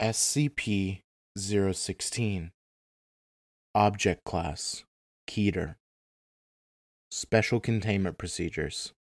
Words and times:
SCP 0.00 1.02
016 1.36 2.52
Object 3.74 4.24
Class 4.24 4.84
Keter. 5.28 5.74
Special 7.10 7.60
Containment 7.60 8.16
Procedures. 8.16 8.94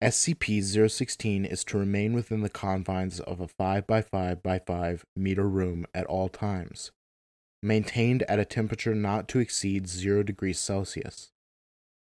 SCP 0.00 0.62
016 0.62 1.44
is 1.44 1.64
to 1.64 1.76
remain 1.76 2.12
within 2.12 2.42
the 2.42 2.48
confines 2.48 3.18
of 3.18 3.40
a 3.40 3.48
5x5x5 3.48 5.00
meter 5.16 5.48
room 5.48 5.84
at 5.92 6.06
all 6.06 6.28
times, 6.28 6.92
maintained 7.60 8.22
at 8.28 8.38
a 8.38 8.44
temperature 8.44 8.94
not 8.94 9.26
to 9.26 9.40
exceed 9.40 9.88
0 9.88 10.22
degrees 10.22 10.60
Celsius. 10.60 11.32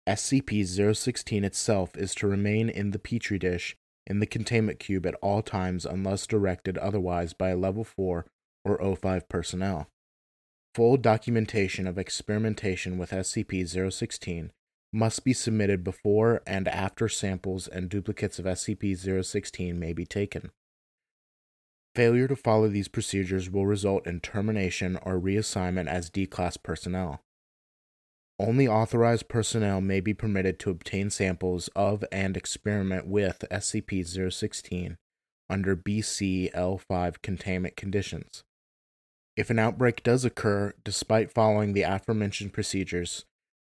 SCP 0.09 0.95
016 0.95 1.43
itself 1.43 1.97
is 1.97 2.15
to 2.15 2.29
remain 2.29 2.69
in 2.69 2.93
the 2.93 3.01
Petri 3.01 3.41
dish 3.41 3.77
in 4.07 4.21
the 4.21 4.27
containment 4.27 4.79
cube 4.79 5.07
at 5.07 5.15
all 5.23 5.43
times 5.43 5.87
unless 5.87 6.27
directed 6.27 6.77
otherwise 6.79 7.33
by 7.33 7.53
Level 7.53 7.85
4 7.85 8.27
or 8.65 8.79
O5 8.79 9.29
personnel. 9.29 9.89
Full 10.75 10.97
documentation 10.97 11.87
of 11.87 11.99
experimentation 11.99 12.97
with 12.97 13.11
SCP 13.11 13.93
016 13.93 14.51
must 14.93 15.25
be 15.25 15.33
submitted 15.33 15.85
before 15.85 16.43
and 16.47 16.69
after 16.69 17.09
samples 17.09 17.69
and 17.69 17.89
duplicates 17.89 18.39
of 18.39 18.45
SCP 18.45 19.25
016 19.25 19.79
may 19.79 19.93
be 19.93 20.05
taken. 20.05 20.51
Failure 21.95 22.29
to 22.29 22.37
follow 22.37 22.69
these 22.69 22.89
procedures 22.89 23.51
will 23.51 23.67
result 23.67 24.07
in 24.07 24.21
termination 24.21 24.99
or 25.03 25.21
reassignment 25.21 25.89
as 25.89 26.09
D 26.09 26.27
Class 26.27 26.57
personnel. 26.57 27.21
Only 28.39 28.67
authorized 28.67 29.29
personnel 29.29 29.81
may 29.81 30.01
be 30.01 30.15
permitted 30.15 30.59
to 30.61 30.71
obtain 30.71 31.11
samples 31.11 31.69
of 31.77 32.05
and 32.11 32.37
experiment 32.37 33.07
with 33.07 33.45
SCP 33.51 34.33
016 34.33 34.97
under 35.51 35.77
BC 35.77 36.53
L5 36.53 37.23
containment 37.23 37.77
conditions. 37.77 38.43
If 39.37 39.51
an 39.51 39.59
outbreak 39.59 40.03
does 40.03 40.25
occur 40.25 40.75
despite 40.85 41.33
following 41.33 41.73
the 41.73 41.83
aforementioned 41.83 42.53
procedures, 42.53 43.25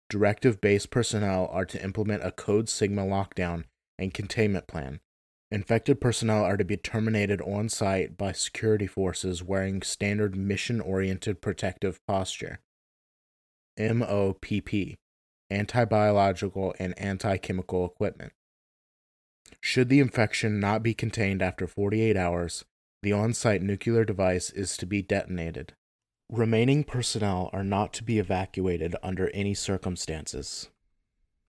directive 0.09 0.61
based 0.61 0.89
personnel 0.91 1.47
are 1.51 1.65
to 1.65 1.83
implement 1.83 2.25
a 2.25 2.31
Code 2.31 2.69
Sigma 2.69 3.03
lockdown 3.03 3.65
and 3.97 4.13
containment 4.13 4.67
plan. 4.67 4.99
Infected 5.51 6.01
personnel 6.01 6.43
are 6.43 6.57
to 6.57 6.65
be 6.65 6.75
terminated 6.75 7.39
on 7.41 7.69
site 7.69 8.17
by 8.17 8.31
security 8.31 8.87
forces 8.87 9.43
wearing 9.43 9.81
standard 9.81 10.35
mission 10.35 10.81
oriented 10.81 11.39
protective 11.39 11.99
posture. 12.07 12.59
MOPP, 13.77 14.95
antibiological 15.51 16.73
and 16.79 16.97
anti-chemical 16.97 17.85
equipment. 17.85 18.33
Should 19.61 19.89
the 19.89 19.99
infection 19.99 20.59
not 20.59 20.83
be 20.83 20.93
contained 20.93 21.41
after 21.41 21.67
48 21.67 22.17
hours, 22.17 22.65
the 23.01 23.13
on 23.13 23.33
site 23.33 23.61
nuclear 23.61 24.03
device 24.03 24.49
is 24.49 24.77
to 24.77 24.85
be 24.85 25.01
detonated. 25.01 25.73
Remaining 26.31 26.83
personnel 26.83 27.49
are 27.53 27.63
not 27.63 27.93
to 27.93 28.03
be 28.03 28.17
evacuated 28.17 28.95
under 29.03 29.29
any 29.29 29.53
circumstances. 29.53 30.69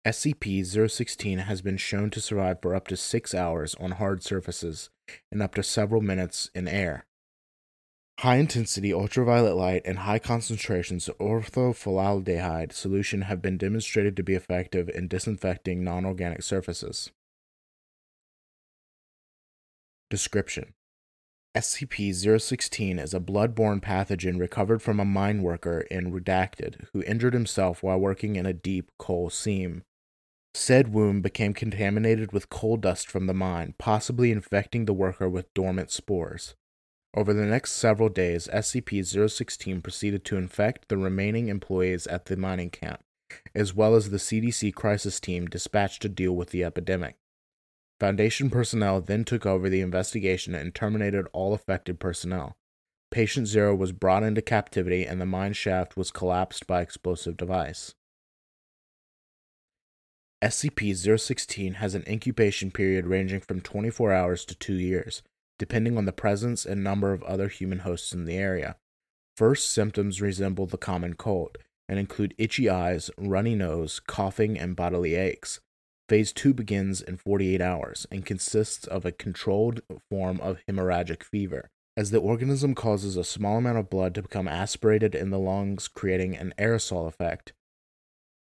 SCP 0.05 0.65
016 0.65 1.39
has 1.39 1.61
been 1.61 1.77
shown 1.77 2.09
to 2.11 2.21
survive 2.21 2.61
for 2.61 2.75
up 2.75 2.87
to 2.87 2.97
six 2.97 3.33
hours 3.33 3.75
on 3.75 3.91
hard 3.91 4.23
surfaces 4.23 4.89
and 5.31 5.41
up 5.41 5.55
to 5.55 5.63
several 5.63 6.01
minutes 6.01 6.49
in 6.53 6.67
air. 6.67 7.06
High 8.21 8.37
intensity 8.37 8.91
ultraviolet 8.91 9.55
light 9.55 9.83
and 9.85 9.99
high 9.99 10.17
concentrations 10.17 11.07
of 11.07 11.15
orthoformaldehyde 11.19 12.73
solution 12.73 13.21
have 13.21 13.43
been 13.43 13.59
demonstrated 13.59 14.15
to 14.15 14.23
be 14.23 14.33
effective 14.33 14.89
in 14.89 15.07
disinfecting 15.07 15.83
non 15.83 16.03
organic 16.03 16.41
surfaces. 16.41 17.11
Description 20.09 20.73
SCP 21.55 22.41
016 22.41 22.97
is 22.97 23.13
a 23.13 23.19
blood-borne 23.19 23.81
pathogen 23.81 24.39
recovered 24.39 24.81
from 24.81 24.99
a 24.99 25.05
mine 25.05 25.43
worker 25.43 25.81
in 25.91 26.11
Redacted 26.11 26.87
who 26.93 27.03
injured 27.03 27.33
himself 27.35 27.83
while 27.83 27.99
working 27.99 28.35
in 28.35 28.47
a 28.47 28.53
deep 28.53 28.89
coal 28.97 29.29
seam. 29.29 29.83
Said 30.55 30.91
wound 30.91 31.21
became 31.21 31.53
contaminated 31.53 32.31
with 32.31 32.49
coal 32.49 32.77
dust 32.77 33.07
from 33.07 33.27
the 33.27 33.33
mine, 33.35 33.75
possibly 33.77 34.31
infecting 34.31 34.85
the 34.85 34.93
worker 34.93 35.29
with 35.29 35.53
dormant 35.53 35.91
spores. 35.91 36.55
Over 37.17 37.33
the 37.33 37.47
next 37.47 37.71
several 37.71 38.09
days, 38.09 38.47
SCP 38.53 39.03
016 39.03 39.81
proceeded 39.81 40.23
to 40.25 40.37
infect 40.37 40.87
the 40.87 40.97
remaining 40.97 41.47
employees 41.47 42.05
at 42.05 42.25
the 42.25 42.37
mining 42.37 42.69
camp, 42.69 42.99
as 43.55 43.73
well 43.73 43.95
as 43.95 44.11
the 44.11 44.17
CDC 44.17 44.75
crisis 44.75 45.19
team 45.19 45.47
dispatched 45.47 46.03
to 46.03 46.09
deal 46.09 46.33
with 46.33 46.51
the 46.51 46.63
epidemic. 46.63 47.15
Foundation 47.99 48.51
personnel 48.51 49.01
then 49.01 49.25
took 49.25 49.47
over 49.47 49.67
the 49.67 49.81
investigation 49.81 50.53
and 50.53 50.75
terminated 50.75 51.25
all 51.33 51.55
affected 51.55 51.99
personnel. 51.99 52.55
Patient 53.09 53.47
Zero 53.47 53.73
was 53.73 53.93
brought 53.93 54.21
into 54.21 54.43
captivity 54.43 55.03
and 55.03 55.19
the 55.19 55.25
mine 55.25 55.53
shaft 55.53 55.97
was 55.97 56.11
collapsed 56.11 56.67
by 56.67 56.81
explosive 56.81 57.35
device. 57.35 57.95
SCP 60.43 60.95
016 60.95 61.73
has 61.73 61.95
an 61.95 62.03
incubation 62.07 62.69
period 62.69 63.07
ranging 63.07 63.41
from 63.41 63.59
24 63.59 64.13
hours 64.13 64.45
to 64.45 64.53
2 64.53 64.75
years, 64.75 65.23
depending 65.59 65.97
on 65.97 66.05
the 66.05 66.11
presence 66.11 66.65
and 66.65 66.83
number 66.83 67.13
of 67.13 67.23
other 67.23 67.47
human 67.47 67.79
hosts 67.79 68.13
in 68.13 68.25
the 68.25 68.37
area. 68.37 68.75
First 69.35 69.71
symptoms 69.71 70.21
resemble 70.21 70.65
the 70.65 70.77
common 70.77 71.13
cold 71.13 71.57
and 71.87 71.99
include 71.99 72.35
itchy 72.37 72.69
eyes, 72.69 73.09
runny 73.17 73.55
nose, 73.55 73.99
coughing, 73.99 74.57
and 74.57 74.75
bodily 74.75 75.15
aches. 75.15 75.59
Phase 76.09 76.31
2 76.33 76.53
begins 76.53 77.01
in 77.01 77.17
48 77.17 77.61
hours 77.61 78.07
and 78.11 78.25
consists 78.25 78.87
of 78.87 79.05
a 79.05 79.11
controlled 79.11 79.81
form 80.09 80.39
of 80.39 80.59
hemorrhagic 80.67 81.23
fever, 81.23 81.69
as 81.97 82.11
the 82.11 82.19
organism 82.19 82.75
causes 82.75 83.17
a 83.17 83.23
small 83.23 83.57
amount 83.57 83.77
of 83.77 83.89
blood 83.89 84.15
to 84.15 84.21
become 84.21 84.47
aspirated 84.47 85.15
in 85.15 85.31
the 85.31 85.39
lungs, 85.39 85.87
creating 85.87 86.35
an 86.35 86.53
aerosol 86.57 87.07
effect. 87.07 87.53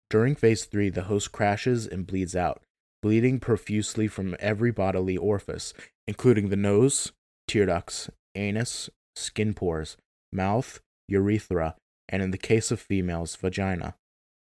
During 0.09 0.35
phase 0.35 0.65
3, 0.65 0.89
the 0.89 1.03
host 1.03 1.31
crashes 1.31 1.87
and 1.87 2.05
bleeds 2.05 2.35
out, 2.35 2.63
bleeding 3.03 3.37
profusely 3.37 4.07
from 4.07 4.33
every 4.39 4.71
bodily 4.71 5.17
orifice, 5.17 5.73
including 6.07 6.47
the 6.47 6.55
nose, 6.55 7.11
tear 7.49 7.65
ducts, 7.65 8.09
anus, 8.33 8.89
skin 9.15 9.53
pores, 9.53 9.97
mouth, 10.31 10.79
urethra, 11.09 11.75
and 12.07 12.23
in 12.23 12.31
the 12.31 12.37
case 12.37 12.71
of 12.71 12.79
females, 12.79 13.35
vagina. 13.35 13.95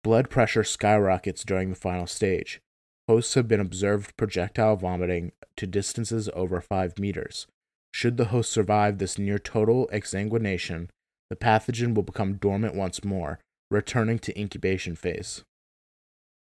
Blood 0.04 0.30
pressure 0.30 0.66
skyrockets 0.66 1.46
during 1.46 1.70
the 1.70 1.76
final 1.76 2.06
stage. 2.06 2.60
Hosts 3.08 3.36
have 3.36 3.48
been 3.48 3.62
observed 3.62 4.18
projectile 4.18 4.76
vomiting 4.76 5.32
to 5.56 5.66
distances 5.66 6.30
over 6.34 6.60
5 6.60 7.00
meters. 7.00 7.48
Should 7.94 8.18
the 8.18 8.26
host 8.26 8.52
survive 8.52 8.98
this 8.98 9.18
near 9.18 9.40
total 9.40 9.90
exsanguination, 9.94 10.90
the 11.30 11.38
pathogen 11.38 11.94
will 11.94 12.04
become 12.04 12.36
dormant 12.36 12.76
once 12.76 13.06
more, 13.06 13.40
returning 13.72 14.20
to 14.20 14.38
incubation 14.38 14.96
phase. 14.96 15.44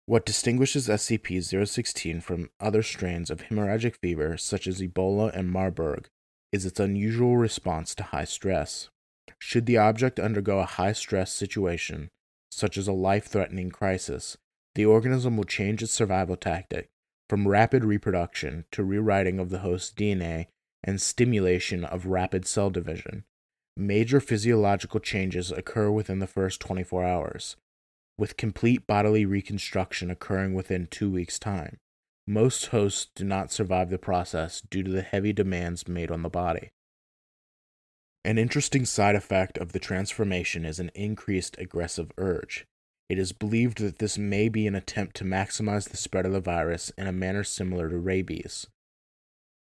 What 0.10 0.26
distinguishes 0.26 0.88
SCP 0.88 1.68
016 1.68 2.22
from 2.22 2.50
other 2.60 2.82
strains 2.82 3.30
of 3.30 3.44
hemorrhagic 3.44 3.96
fever, 3.98 4.38
such 4.38 4.66
as 4.66 4.82
Ebola 4.82 5.32
and 5.36 5.52
Marburg, 5.52 6.08
is 6.52 6.66
its 6.66 6.80
unusual 6.80 7.38
response 7.38 7.94
to 7.94 8.02
high 8.06 8.24
stress. 8.24 8.90
Should 9.38 9.68
the 9.68 9.78
object 9.78 10.20
undergo 10.20 10.58
a 10.58 10.66
high 10.66 10.94
stress 10.94 11.32
situation, 11.32 12.10
such 12.50 12.76
as 12.76 12.88
a 12.88 12.92
life 12.92 13.28
threatening 13.28 13.70
crisis, 13.70 14.36
the 14.74 14.84
organism 14.84 15.38
will 15.38 15.44
change 15.44 15.84
its 15.84 15.94
survival 15.94 16.38
tactic 16.38 16.90
from 17.30 17.48
rapid 17.48 17.86
reproduction 17.86 18.66
to 18.72 18.84
rewriting 18.84 19.38
of 19.38 19.52
the 19.52 19.60
host's 19.60 19.94
DNA 19.94 20.48
and 20.84 21.00
stimulation 21.00 21.84
of 21.84 22.08
rapid 22.08 22.48
cell 22.48 22.72
division. 22.72 23.26
Major 23.78 24.20
physiological 24.20 25.02
changes 25.02 25.52
occur 25.52 25.92
within 25.92 26.18
the 26.18 26.26
first 26.26 26.60
24 26.62 27.04
hours, 27.04 27.58
with 28.20 28.38
complete 28.38 28.86
bodily 28.86 29.26
reconstruction 29.26 30.12
occurring 30.12 30.54
within 30.54 30.86
two 30.86 31.10
weeks' 31.10 31.40
time. 31.40 31.78
Most 32.28 32.68
hosts 32.68 33.08
do 33.16 33.24
not 33.24 33.52
survive 33.52 33.90
the 33.90 33.98
process 33.98 34.62
due 34.62 34.84
to 34.84 34.92
the 34.92 35.02
heavy 35.02 35.34
demands 35.34 35.88
made 35.88 36.12
on 36.12 36.22
the 36.22 36.30
body. 36.30 36.70
An 38.26 38.38
interesting 38.38 38.86
side 38.86 39.16
effect 39.16 39.58
of 39.58 39.72
the 39.72 39.80
transformation 39.80 40.66
is 40.66 40.80
an 40.80 40.92
increased 40.94 41.58
aggressive 41.58 42.12
urge. 42.18 42.66
It 43.08 43.18
is 43.18 43.32
believed 43.32 43.80
that 43.80 43.98
this 43.98 44.18
may 44.18 44.50
be 44.50 44.68
an 44.68 44.76
attempt 44.76 45.16
to 45.16 45.24
maximize 45.24 45.90
the 45.90 45.98
spread 45.98 46.26
of 46.28 46.34
the 46.34 46.42
virus 46.42 46.92
in 46.98 47.08
a 47.08 47.12
manner 47.12 47.44
similar 47.44 47.90
to 47.90 47.98
rabies. 47.98 48.68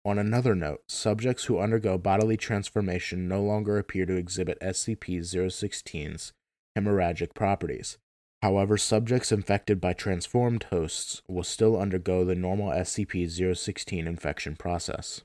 On 0.03 0.17
another 0.17 0.55
note, 0.55 0.81
subjects 0.87 1.45
who 1.45 1.59
undergo 1.59 1.97
bodily 1.97 2.37
transformation 2.37 3.27
no 3.27 3.43
longer 3.43 3.77
appear 3.77 4.05
to 4.05 4.15
exhibit 4.15 4.59
SCP 4.61 5.19
016's 5.19 6.31
hemorrhagic 6.77 7.33
properties, 7.35 7.97
However, 8.45 8.77
subjects 8.77 9.31
infected 9.31 9.81
by 9.81 9.93
transformed 9.93 10.67
hosts 10.69 11.23
will 11.27 11.43
still 11.43 11.75
undergo 11.81 12.23
the 12.23 12.35
normal 12.35 12.69
SCP 12.69 13.27
016 13.57 14.05
infection 14.05 14.55
process. 14.55 15.23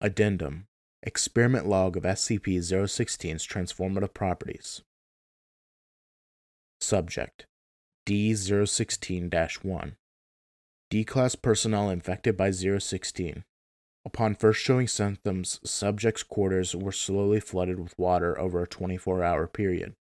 Addendum 0.00 0.68
Experiment 1.02 1.66
log 1.66 1.96
of 1.96 2.04
SCP 2.04 2.58
016's 2.58 3.44
transformative 3.44 4.14
properties. 4.14 4.82
Subject 6.80 7.44
D 8.06 8.36
016 8.36 9.32
1 9.62 9.96
D 10.90 11.04
class 11.04 11.34
personnel 11.34 11.90
infected 11.90 12.36
by 12.36 12.52
016. 12.52 13.42
Upon 14.06 14.36
first 14.36 14.60
showing 14.60 14.86
symptoms, 14.86 15.58
subjects' 15.64 16.22
quarters 16.22 16.76
were 16.76 16.92
slowly 16.92 17.40
flooded 17.40 17.80
with 17.80 17.98
water 17.98 18.38
over 18.38 18.62
a 18.62 18.68
24 18.68 19.24
hour 19.24 19.48
period. 19.48 19.96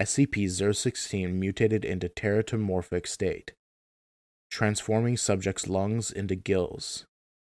SCP 0.00 0.48
016 0.76 1.40
mutated 1.40 1.84
into 1.84 2.08
teratomorphic 2.08 3.04
state, 3.04 3.54
transforming 4.48 5.16
subjects' 5.16 5.66
lungs 5.66 6.12
into 6.12 6.36
gills. 6.36 7.04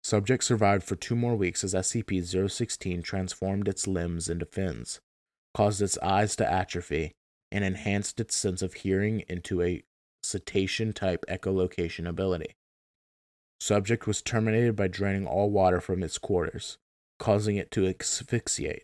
Subject 0.04 0.42
survived 0.42 0.86
for 0.86 0.96
two 0.96 1.18
more 1.18 1.36
weeks 1.36 1.66
as 1.66 1.74
SCP 1.74 2.50
016 2.50 3.02
transformed 3.02 3.68
its 3.68 3.88
limbs 3.88 4.30
into 4.30 4.46
fins, 4.46 5.02
caused 5.54 5.82
its 5.82 5.98
eyes 5.98 6.38
to 6.38 6.50
atrophy, 6.50 7.12
and 7.52 7.66
enhanced 7.66 8.22
its 8.22 8.36
sense 8.36 8.62
of 8.62 8.74
hearing 8.74 9.24
into 9.28 9.62
a 9.62 9.84
cetacean 10.24 10.94
type 10.94 11.26
echolocation 11.28 12.08
ability. 12.08 12.56
Subject 13.60 14.08
was 14.08 14.22
terminated 14.22 14.78
by 14.78 14.88
draining 14.88 15.28
all 15.28 15.50
water 15.50 15.82
from 15.82 16.02
its 16.04 16.18
quarters, 16.18 16.78
causing 17.18 17.58
it 17.58 17.70
to 17.72 17.86
asphyxiate. 17.86 18.84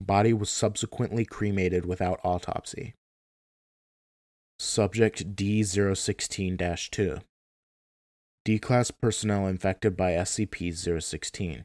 Body 0.00 0.32
was 0.32 0.50
subsequently 0.50 1.24
cremated 1.24 1.84
without 1.84 2.20
autopsy. 2.22 2.94
Subject 4.58 5.36
D016 5.36 6.90
2 6.90 7.18
D 8.44 8.58
class 8.58 8.90
personnel 8.90 9.46
infected 9.46 9.96
by 9.96 10.12
SCP 10.12 11.02
016. 11.02 11.64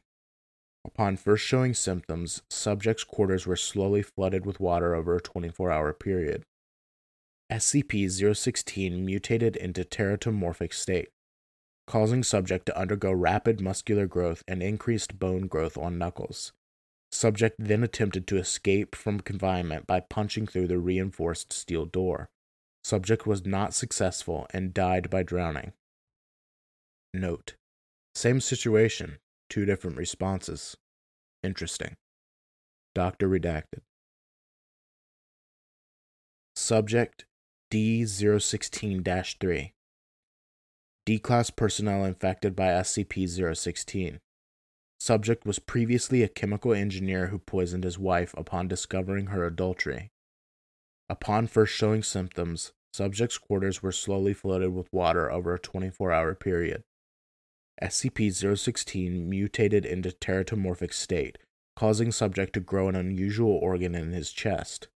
Upon 0.86 1.16
first 1.16 1.46
showing 1.46 1.74
symptoms, 1.74 2.42
subjects' 2.50 3.04
quarters 3.04 3.48
were 3.48 3.56
slowly 3.56 4.02
flooded 4.02 4.46
with 4.46 4.60
water 4.60 4.94
over 4.94 5.16
a 5.16 5.22
24 5.22 5.72
hour 5.72 5.94
period. 5.94 6.44
SCP 7.52 8.36
016 8.36 9.06
mutated 9.06 9.56
into 9.56 9.84
teratomorphic 9.84 10.74
state, 10.74 11.10
causing 11.88 12.24
subject 12.24 12.66
to 12.66 12.78
undergo 12.78 13.12
rapid 13.12 13.62
muscular 13.62 14.08
growth 14.08 14.44
and 14.48 14.62
increased 14.62 15.20
bone 15.20 15.48
growth 15.48 15.78
on 15.78 15.98
knuckles. 15.98 16.52
Subject 17.14 17.56
then 17.60 17.84
attempted 17.84 18.26
to 18.26 18.38
escape 18.38 18.96
from 18.96 19.20
confinement 19.20 19.86
by 19.86 20.00
punching 20.00 20.48
through 20.48 20.66
the 20.66 20.80
reinforced 20.80 21.54
steel 21.54 21.86
door. 21.86 22.28
Subject 22.84 23.28
was 23.28 23.46
not 23.46 23.76
successful 23.76 24.48
and 24.52 24.74
died 24.74 25.12
by 25.12 25.22
drowning. 25.22 25.74
Note 27.14 27.54
Same 28.16 28.42
situation, 28.42 29.20
two 29.48 29.64
different 29.64 29.96
responses. 29.96 30.76
Interesting. 31.44 31.98
Doctor 32.96 33.30
redacted. 33.30 33.82
Subject 36.56 37.26
D016 37.72 39.40
3. 39.40 39.74
D 41.06 41.20
class 41.20 41.52
personnel 41.52 42.06
infected 42.06 42.56
by 42.56 42.70
SCP 42.70 43.56
016. 43.56 44.20
Subject 45.04 45.46
was 45.46 45.60
previously 45.60 46.24
a 46.24 46.30
chemical 46.30 46.72
engineer 46.72 47.28
who 47.28 47.38
poisoned 47.38 47.84
his 47.84 48.00
wife 48.00 48.34
upon 48.38 48.70
discovering 48.70 49.26
her 49.26 49.46
adultery. 49.46 50.12
Upon 51.10 51.46
first 51.46 51.74
showing 51.74 52.04
symptoms, 52.04 52.72
subject's 52.94 53.38
quarters 53.38 53.84
were 53.84 53.92
slowly 53.92 54.34
flooded 54.34 54.74
with 54.74 54.88
water 54.94 55.30
over 55.30 55.54
a 55.54 55.60
24 55.60 56.14
hour 56.14 56.34
period. 56.34 56.84
SCP 57.82 58.58
016 58.58 59.30
mutated 59.30 59.86
into 59.86 60.12
teratomorphic 60.12 60.94
state, 60.94 61.38
causing 61.76 62.14
subject 62.14 62.54
to 62.54 62.62
grow 62.62 62.88
an 62.88 62.96
unusual 62.96 63.58
organ 63.58 63.96
in 63.96 64.14
his 64.14 64.32
chest, 64.32 64.88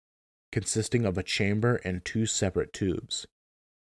consisting 0.53 1.06
of 1.06 1.18
a 1.18 1.21
chamber 1.21 1.81
and 1.83 2.06
two 2.06 2.25
separate 2.25 2.71
tubes. 2.71 3.27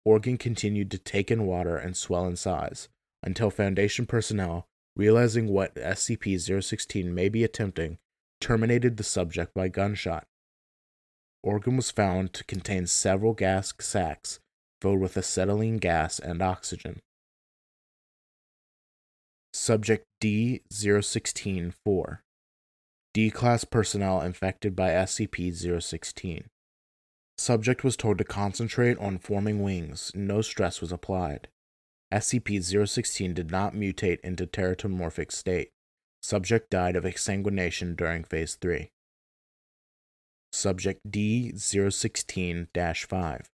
Organ 0.04 0.38
continued 0.38 0.92
to 0.92 0.98
take 0.98 1.32
in 1.32 1.44
water 1.44 1.76
and 1.76 1.96
swell 1.96 2.24
in 2.24 2.36
size, 2.36 2.88
until 3.24 3.50
Foundation 3.50 4.06
personnel, 4.06 4.68
realizing 4.96 5.48
what 5.48 5.74
SCP 5.74 6.62
016 6.62 7.14
may 7.14 7.28
be 7.28 7.44
attempting, 7.44 7.98
terminated 8.40 8.96
the 8.96 9.04
subject 9.04 9.52
by 9.54 9.68
gunshot. 9.68 10.24
Organ 11.42 11.76
was 11.76 11.90
found 11.90 12.32
to 12.34 12.44
contain 12.44 12.86
several 12.86 13.34
gas 13.34 13.74
sacs 13.80 14.40
filled 14.80 15.00
with 15.00 15.16
acetylene 15.16 15.78
gas 15.78 16.18
and 16.18 16.40
oxygen. 16.42 17.00
Subject 19.52 20.04
D 20.20 20.62
016 20.70 21.74
4. 21.84 22.22
D 23.12 23.30
class 23.30 23.64
personnel 23.64 24.20
infected 24.20 24.74
by 24.74 24.90
SCP 24.90 25.82
016. 25.82 26.48
Subject 27.38 27.84
was 27.84 27.96
told 27.96 28.18
to 28.18 28.24
concentrate 28.24 28.98
on 28.98 29.18
forming 29.18 29.62
wings, 29.62 30.12
no 30.14 30.40
stress 30.40 30.80
was 30.80 30.92
applied. 30.92 31.48
SCP 32.14 32.62
016 32.62 33.34
did 33.34 33.50
not 33.50 33.74
mutate 33.74 34.20
into 34.20 34.46
teratomorphic 34.46 35.32
state. 35.32 35.70
Subject 36.22 36.70
died 36.70 36.94
of 36.94 37.02
exsanguination 37.02 37.96
during 37.96 38.22
Phase 38.22 38.54
3. 38.54 38.88
Subject 40.52 41.00
D 41.10 41.52
016 41.56 42.68
5. 42.72 43.50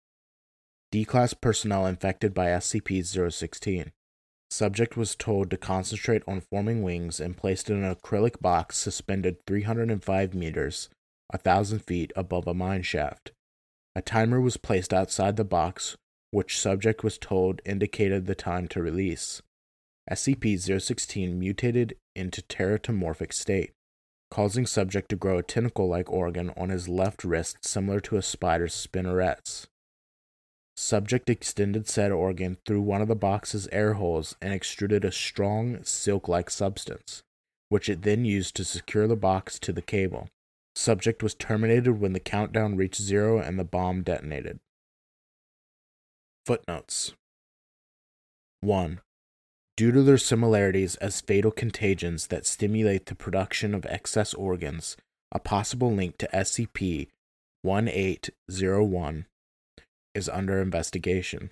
D 0.92 1.06
class 1.06 1.34
personnel 1.36 1.86
infected 1.86 2.34
by 2.34 2.48
SCP 2.48 3.06
016. 3.32 3.92
Subject 4.50 4.98
was 4.98 5.16
told 5.16 5.52
to 5.52 5.58
concentrate 5.58 6.24
on 6.28 6.42
forming 6.42 6.82
wings 6.82 7.20
and 7.20 7.38
placed 7.38 7.70
in 7.70 7.84
an 7.84 7.94
acrylic 7.94 8.42
box 8.42 8.78
suspended 8.78 9.38
305 9.46 10.34
meters, 10.34 10.90
1,000 11.30 11.80
feet 11.80 12.12
above 12.16 12.48
a 12.48 12.56
mine 12.56 12.82
shaft. 12.82 13.34
A 13.96 14.02
timer 14.02 14.42
was 14.42 14.58
placed 14.58 14.94
outside 14.94 15.36
the 15.36 15.44
box, 15.44 15.96
which 16.32 16.60
subject 16.60 17.04
was 17.04 17.18
told 17.18 17.62
indicated 17.66 18.26
the 18.26 18.36
time 18.36 18.68
to 18.68 18.82
release. 18.82 19.42
SCP 20.10 20.82
016 20.82 21.38
mutated 21.38 21.96
into 22.16 22.42
teratomorphic 22.42 23.34
state, 23.34 23.72
causing 24.32 24.66
subject 24.66 25.10
to 25.10 25.16
grow 25.16 25.38
a 25.38 25.44
tentacle 25.44 25.88
like 25.88 26.10
organ 26.10 26.52
on 26.56 26.70
his 26.70 26.88
left 26.88 27.24
wrist 27.24 27.58
similar 27.62 28.00
to 28.00 28.18
a 28.18 28.22
spider's 28.22 28.74
spinnerets. 28.74 29.68
Subject 30.76 31.30
extended 31.30 31.88
said 31.88 32.12
organ 32.12 32.58
through 32.66 32.82
one 32.82 33.02
of 33.02 33.08
the 33.08 33.16
box's 33.16 33.68
air 33.72 33.94
holes 33.94 34.36
and 34.42 34.54
extruded 34.54 35.04
a 35.04 35.12
strong, 35.12 35.84
silk 35.84 36.28
like 36.28 36.50
substance, 36.50 37.24
which 37.70 37.90
it 37.90 38.04
then 38.04 38.26
used 38.26 38.56
to 38.56 38.64
secure 38.64 39.08
the 39.08 39.16
box 39.16 39.58
to 39.60 39.74
the 39.74 39.82
cable. 39.82 40.30
Subject 40.76 41.24
was 41.24 41.34
terminated 41.34 42.00
when 42.00 42.14
the 42.14 42.20
countdown 42.20 42.78
reached 42.78 43.02
zero 43.02 43.40
and 43.40 43.58
the 43.58 43.64
bomb 43.64 44.04
detonated. 44.04 44.60
Footnotes 46.48 47.14
1. 48.62 49.02
Due 49.76 49.92
to 49.92 50.02
their 50.02 50.18
similarities 50.18 50.96
as 50.96 51.20
fatal 51.20 51.52
contagions 51.52 52.28
that 52.28 52.46
stimulate 52.46 53.08
the 53.08 53.16
production 53.16 53.76
of 53.76 53.86
excess 53.88 54.34
organs, 54.34 54.96
a 55.30 55.40
possible 55.40 55.92
link 55.92 56.18
to 56.20 56.30
SCP 56.34 57.10
1801 57.64 59.26
is 60.16 60.30
under 60.30 60.62
investigation. 60.62 61.52